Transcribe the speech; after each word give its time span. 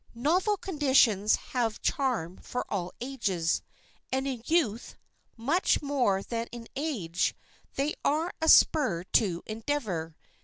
Novel 0.15 0.57
conditions 0.57 1.35
have 1.53 1.79
charm 1.79 2.37
for 2.37 2.65
all 2.73 2.91
ages, 2.99 3.61
and 4.11 4.27
in 4.27 4.41
youth, 4.47 4.95
much 5.37 5.79
more 5.83 6.23
than 6.23 6.47
in 6.51 6.67
age, 6.75 7.35
they 7.75 7.93
are 8.03 8.33
a 8.41 8.49
spur 8.49 9.03
to 9.03 9.43
endeavor. 9.45 10.15